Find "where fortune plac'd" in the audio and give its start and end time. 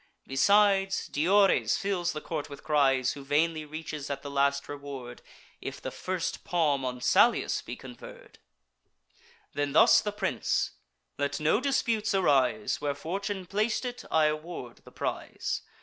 12.81-13.85